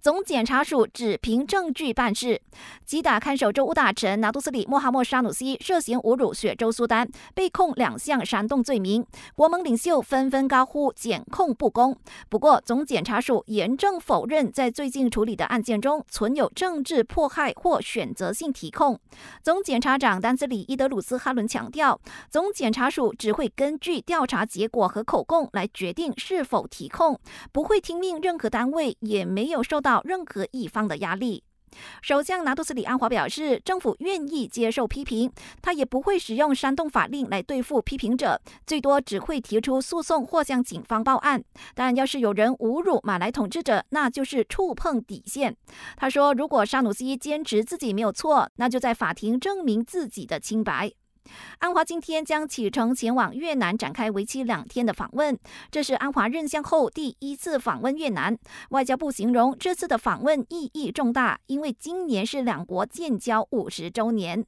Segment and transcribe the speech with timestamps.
[0.00, 2.40] 总检察署只凭证据办事。
[2.84, 9.04] 击打看守州务大臣拿督斯里穆哈默沙努西涉嫌侮辱雪州苏丹，被控两项煽动罪名。
[9.34, 11.96] 国盟领袖纷纷高呼检控不公。
[12.28, 18.98] 不过，总检察署严正否认在最近处理的案件中存有政治迫害或选择性提控。
[19.42, 22.00] 总检察长丹斯里伊德鲁斯哈伦强调，
[22.30, 27.18] 总检察署只会根据调查结果和口供来决定是否提控，
[27.50, 31.44] 不会听命任何单位，也没有受到任何一方的压力。
[32.02, 35.30] 首相拿督斯里安华表示，政府愿意接受批评，
[35.62, 41.40] 他也不会使用煽动法令来对付批评者，最多只会提出诉讼或向警方报案。
[41.74, 45.54] 但要是有人侮辱马来统治者，那就是触碰底线。
[45.96, 50.90] 他说，如果沙努西坚持自己没有错，那就在法庭证明自己的清白。
[51.58, 55.38] 安华今天将启程前往越南，展开为期两天的访问。
[55.70, 58.36] 这是安华任相后第一次访问越南。
[58.70, 64.44] 外交部形容这次的访问意义重大，因为今年是两国建交五十周年。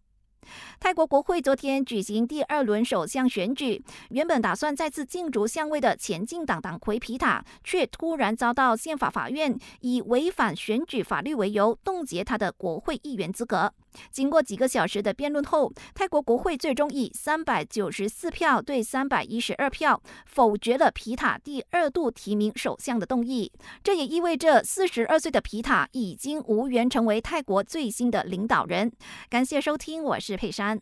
[0.81, 13.75] 泰国国会昨天举行第二轮首相选举，原本打算再次竞逐相位的前进党党魁皮塔，却突然遭到宪法法院以违反选举法律为由冻结他的国会议员资格。
[14.11, 23.53] 经过几个小时的辩论后，泰国国会最终以三百九十四票对三百一十二票否决了皮塔第二度提名首相的动议。
[23.83, 28.91] 这也意味着四十二岁的皮塔已经无缘成为泰国最新的领导人。
[29.31, 30.77] 感谢收听，我是佩珊。